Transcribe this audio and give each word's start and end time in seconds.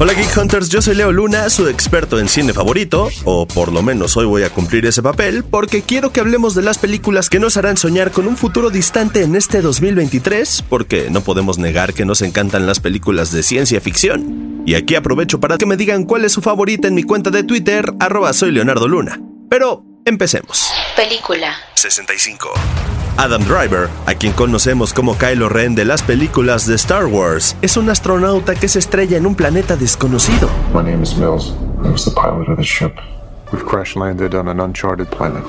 Hola 0.00 0.12
Geek 0.12 0.36
Hunters, 0.36 0.68
yo 0.68 0.80
soy 0.80 0.94
Leo 0.94 1.10
Luna, 1.10 1.50
su 1.50 1.66
experto 1.66 2.20
en 2.20 2.28
cine 2.28 2.52
favorito, 2.52 3.08
o 3.24 3.48
por 3.48 3.72
lo 3.72 3.82
menos 3.82 4.16
hoy 4.16 4.26
voy 4.26 4.44
a 4.44 4.50
cumplir 4.50 4.86
ese 4.86 5.02
papel, 5.02 5.42
porque 5.42 5.82
quiero 5.82 6.12
que 6.12 6.20
hablemos 6.20 6.54
de 6.54 6.62
las 6.62 6.78
películas 6.78 7.28
que 7.28 7.40
nos 7.40 7.56
harán 7.56 7.76
soñar 7.76 8.12
con 8.12 8.28
un 8.28 8.36
futuro 8.36 8.70
distante 8.70 9.24
en 9.24 9.34
este 9.34 9.60
2023, 9.60 10.66
porque 10.68 11.10
no 11.10 11.22
podemos 11.22 11.58
negar 11.58 11.94
que 11.94 12.04
nos 12.04 12.22
encantan 12.22 12.64
las 12.64 12.78
películas 12.78 13.32
de 13.32 13.42
ciencia 13.42 13.80
ficción. 13.80 14.62
Y 14.66 14.76
aquí 14.76 14.94
aprovecho 14.94 15.40
para 15.40 15.58
que 15.58 15.66
me 15.66 15.76
digan 15.76 16.04
cuál 16.04 16.24
es 16.24 16.30
su 16.30 16.42
favorita 16.42 16.86
en 16.86 16.94
mi 16.94 17.02
cuenta 17.02 17.30
de 17.30 17.42
Twitter, 17.42 17.92
arroba 17.98 18.32
soy 18.32 18.52
Leonardo 18.52 18.86
Luna. 18.86 19.20
Pero 19.50 19.82
empecemos. 20.04 20.70
Película 20.94 21.56
65. 21.74 22.50
Adam 23.18 23.42
Driver, 23.42 23.88
a 24.06 24.14
quien 24.14 24.32
conocemos 24.32 24.94
como 24.94 25.18
Kylo 25.18 25.48
Ren 25.48 25.74
de 25.74 25.84
las 25.84 26.02
películas 26.02 26.66
de 26.66 26.76
Star 26.76 27.06
Wars, 27.06 27.56
es 27.62 27.76
un 27.76 27.90
astronauta 27.90 28.54
que 28.54 28.68
se 28.68 28.78
estrella 28.78 29.16
en 29.16 29.26
un 29.26 29.34
planeta 29.34 29.76
desconocido. 29.76 30.48
My 30.72 30.88
name 30.88 31.02
is 31.02 31.16
Mills. 31.16 31.52
I 31.84 31.88
was 31.88 32.04
the 32.04 32.12
pilot 32.12 32.48
of 32.48 32.58
the 32.58 32.62
ship. 32.62 32.92
We've 33.52 33.64
crash 33.64 33.96
landed 33.96 34.36
on 34.36 34.46
an 34.46 34.60
uncharted 34.60 35.08
planet. 35.08 35.42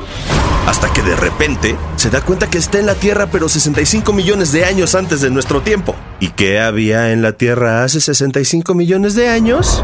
Hasta 0.65 0.91
que 0.91 1.03
de 1.03 1.15
repente 1.15 1.75
se 1.95 2.09
da 2.09 2.21
cuenta 2.21 2.49
que 2.49 2.57
está 2.57 2.79
en 2.79 2.87
la 2.87 2.95
Tierra 2.95 3.27
pero 3.31 3.47
65 3.47 4.13
millones 4.13 4.51
de 4.51 4.65
años 4.65 4.95
antes 4.95 5.21
de 5.21 5.29
nuestro 5.29 5.61
tiempo. 5.61 5.95
¿Y 6.19 6.29
qué 6.29 6.59
había 6.59 7.11
en 7.11 7.21
la 7.21 7.33
Tierra 7.33 7.83
hace 7.83 8.01
65 8.01 8.73
millones 8.73 9.13
de 9.13 9.29
años? 9.29 9.83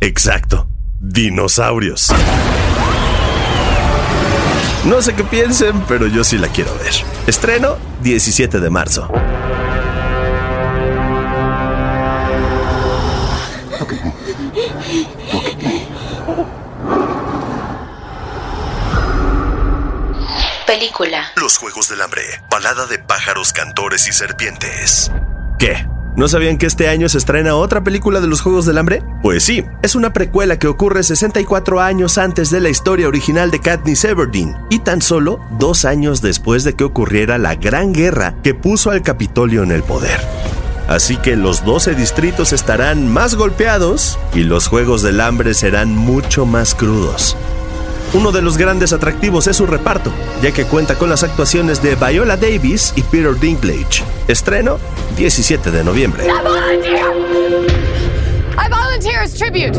Exacto, 0.00 0.63
dinosaurios. 1.00 2.12
No 4.84 5.00
sé 5.00 5.14
qué 5.14 5.24
piensen, 5.24 5.80
pero 5.88 6.06
yo 6.06 6.24
sí 6.24 6.36
la 6.38 6.48
quiero 6.48 6.74
ver. 6.78 6.92
Estreno 7.26 7.78
17 8.02 8.60
de 8.60 8.70
marzo. 8.70 9.10
Película 20.66 21.26
Los 21.36 21.58
Juegos 21.58 21.88
del 21.88 22.00
Hambre, 22.00 22.22
balada 22.50 22.86
de 22.86 22.98
pájaros, 22.98 23.52
cantores 23.52 24.08
y 24.08 24.12
serpientes. 24.12 25.10
¿Qué? 25.58 25.86
¿No 26.16 26.28
sabían 26.28 26.58
que 26.58 26.66
este 26.66 26.88
año 26.88 27.08
se 27.08 27.18
estrena 27.18 27.56
otra 27.56 27.82
película 27.82 28.20
de 28.20 28.28
los 28.28 28.40
Juegos 28.40 28.66
del 28.66 28.78
Hambre? 28.78 29.02
Pues 29.20 29.42
sí, 29.42 29.64
es 29.82 29.96
una 29.96 30.12
precuela 30.12 30.60
que 30.60 30.68
ocurre 30.68 31.02
64 31.02 31.80
años 31.80 32.18
antes 32.18 32.50
de 32.50 32.60
la 32.60 32.68
historia 32.68 33.08
original 33.08 33.50
de 33.50 33.58
Katniss 33.58 34.04
Everdeen 34.04 34.54
y 34.70 34.78
tan 34.78 35.02
solo 35.02 35.40
dos 35.58 35.84
años 35.84 36.22
después 36.22 36.62
de 36.62 36.74
que 36.74 36.84
ocurriera 36.84 37.36
la 37.36 37.56
Gran 37.56 37.92
Guerra 37.92 38.36
que 38.44 38.54
puso 38.54 38.92
al 38.92 39.02
Capitolio 39.02 39.64
en 39.64 39.72
el 39.72 39.82
poder. 39.82 40.20
Así 40.86 41.16
que 41.16 41.34
los 41.34 41.64
12 41.64 41.96
distritos 41.96 42.52
estarán 42.52 43.12
más 43.12 43.34
golpeados 43.34 44.16
y 44.34 44.44
los 44.44 44.68
Juegos 44.68 45.02
del 45.02 45.20
Hambre 45.20 45.52
serán 45.52 45.96
mucho 45.96 46.46
más 46.46 46.76
crudos. 46.76 47.36
Uno 48.14 48.30
de 48.30 48.42
los 48.42 48.56
grandes 48.56 48.92
atractivos 48.92 49.48
es 49.48 49.56
su 49.56 49.66
reparto, 49.66 50.12
ya 50.40 50.52
que 50.52 50.66
cuenta 50.66 50.96
con 50.96 51.10
las 51.10 51.24
actuaciones 51.24 51.82
de 51.82 51.96
Viola 51.96 52.36
Davis 52.36 52.92
y 52.94 53.02
Peter 53.02 53.34
Dinklage. 53.34 54.04
Estreno 54.28 54.78
17 55.16 55.72
de 55.72 55.82
noviembre. 55.82 56.24
I 56.24 56.28
volunteer! 56.44 57.04
I 58.56 58.68
volunteer 58.70 59.18
as 59.18 59.34
tribute! 59.34 59.76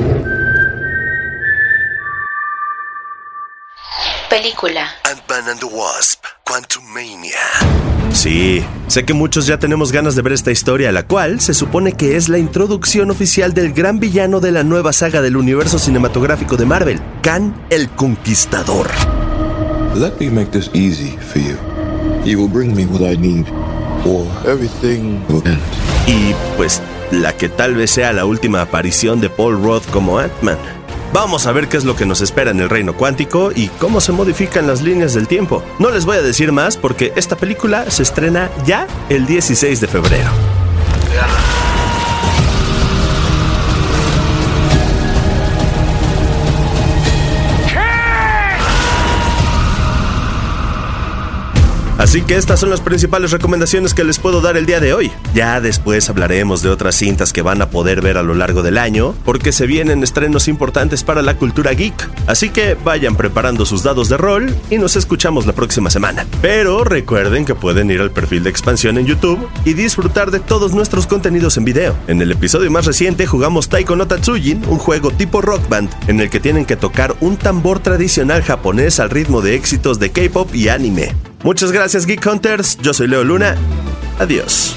Película 4.30 4.89
Ant-Man 5.09 5.47
and 5.47 5.59
the 5.61 5.67
Wasp, 5.67 6.25
Quantumania. 6.44 7.75
Sí, 8.16 8.63
sé 8.88 9.03
que 9.03 9.13
muchos 9.13 9.45
ya 9.45 9.59
tenemos 9.59 9.91
ganas 9.91 10.16
de 10.16 10.22
ver 10.22 10.31
esta 10.31 10.50
historia, 10.50 10.94
la 10.94 11.03
cual 11.03 11.41
se 11.41 11.53
supone 11.53 11.91
que 11.91 12.16
es 12.16 12.29
la 12.29 12.38
introducción 12.38 13.12
oficial 13.12 13.53
del 13.53 13.73
gran 13.73 14.00
villano 14.00 14.40
de 14.40 14.53
la 14.53 14.63
nueva 14.63 14.94
saga 14.94 15.22
del 15.22 15.35
universo 15.35 15.78
cinematográfico 15.79 16.56
de 16.56 16.66
Marvel, 16.66 17.01
Khan 17.22 17.53
el 17.69 17.90
Conquistador. 17.90 18.88
Let 19.95 20.13
me 20.22 20.29
make 20.29 20.51
this 20.51 20.69
easy 20.73 21.17
for 21.17 21.41
you. 21.41 21.57
You 22.23 22.40
will 22.40 22.50
bring 22.50 22.73
me 22.73 22.85
what 22.85 23.01
I 23.01 23.17
need, 23.17 23.47
or 24.06 24.25
everything 24.50 25.19
will 25.28 25.44
end. 25.45 25.59
Y 26.07 26.34
pues 26.56 26.81
la 27.11 27.34
que 27.34 27.50
tal 27.50 27.75
vez 27.75 27.91
sea 27.91 28.13
la 28.13 28.23
última 28.23 28.61
aparición 28.61 29.19
de 29.19 29.29
Paul 29.29 29.61
Roth 29.61 29.85
como 29.91 30.19
Ant-Man. 30.19 30.57
Vamos 31.16 31.48
a 31.48 31.53
ver 31.53 31.70
qué 31.70 31.78
es 31.78 31.86
lo 31.86 31.96
que 31.96 32.06
nos 32.06 32.20
espera 32.20 32.52
en 32.52 32.59
el 32.59 32.70
reino 32.70 32.94
cuántico 32.94 33.53
y 33.56 33.70
cómo 33.80 34.02
se 34.02 34.12
modifican 34.12 34.68
las 34.68 34.81
líneas 34.81 35.14
del 35.14 35.30
tiempo. 35.30 35.64
No 35.80 35.90
les 35.90 36.03
voy 36.03 36.18
a 36.18 36.22
decir 36.22 36.52
más 36.52 36.76
porque 36.76 37.14
esta 37.16 37.38
película 37.38 37.90
se 37.90 38.03
estrena 38.03 38.52
ya 38.66 38.86
el 39.08 39.26
16 39.26 39.80
de 39.80 39.88
febrero. 39.88 40.30
Así 52.05 52.21
que 52.21 52.35
estas 52.35 52.59
son 52.59 52.69
las 52.69 52.81
principales 52.81 53.31
recomendaciones 53.31 53.95
que 53.95 54.03
les 54.03 54.19
puedo 54.19 54.39
dar 54.39 54.57
el 54.57 54.67
día 54.67 54.79
de 54.79 54.93
hoy. 54.93 55.11
Ya 55.33 55.59
después 55.59 56.07
hablaremos 56.07 56.61
de 56.61 56.69
otras 56.69 56.93
cintas 56.93 57.33
que 57.33 57.41
van 57.41 57.63
a 57.63 57.71
poder 57.71 58.01
ver 58.01 58.19
a 58.19 58.21
lo 58.21 58.35
largo 58.35 58.61
del 58.61 58.77
año, 58.77 59.16
porque 59.25 59.51
se 59.51 59.66
vienen 59.66 60.03
estrenos 60.03 60.47
importantes 60.47 61.03
para 61.03 61.23
la 61.23 61.35
cultura 61.35 61.71
geek. 61.71 62.07
Así 62.27 62.49
que 62.49 62.75
vayan 62.75 63.16
preparando 63.16 63.66
sus 63.66 63.81
dados 63.81 64.07
de 64.07 64.17
rol 64.17 64.55
y 64.69 64.77
nos 64.77 64.95
escuchamos 64.95 65.47
la 65.47 65.53
próxima 65.53 65.89
semana. 65.89 66.27
Pero 66.43 66.83
recuerden 66.83 67.43
que 67.43 67.55
pueden 67.55 67.89
ir 67.89 68.01
al 68.01 68.11
perfil 68.11 68.43
de 68.43 68.51
expansión 68.51 68.99
en 68.99 69.07
YouTube 69.07 69.49
y 69.66 69.73
disfrutar 69.73 70.29
de 70.29 70.39
todos 70.39 70.75
nuestros 70.75 71.07
contenidos 71.07 71.57
en 71.57 71.66
video. 71.66 71.95
En 72.07 72.22
el 72.22 72.31
episodio 72.31 72.69
más 72.69 72.85
reciente 72.85 73.25
jugamos 73.25 73.67
Taiko 73.67 73.95
no 73.95 74.05
Tatsujin, 74.05 74.63
un 74.67 74.77
juego 74.77 75.09
tipo 75.09 75.41
rock 75.41 75.67
band 75.69 75.89
en 76.05 76.19
el 76.19 76.29
que 76.29 76.39
tienen 76.39 76.66
que 76.66 76.75
tocar 76.75 77.16
un 77.19 77.35
tambor 77.35 77.79
tradicional 77.79 78.43
japonés 78.43 78.99
al 78.99 79.09
ritmo 79.09 79.41
de 79.41 79.55
éxitos 79.55 79.97
de 79.97 80.11
K-pop 80.11 80.53
y 80.53 80.69
anime. 80.69 81.16
Muchas 81.45 81.72
gracias 81.72 82.07
Geek 82.07 82.25
Hunters, 82.25 82.79
yo 82.81 82.91
soy 82.91 83.07
Leo 83.07 83.23
Luna. 83.23 83.56
Adiós. 84.17 84.75